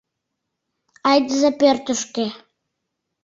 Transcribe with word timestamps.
Айдыза 1.11 1.51
пӧртышкӧ. 1.59 2.27